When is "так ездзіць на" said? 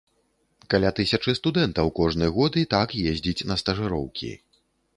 2.73-3.61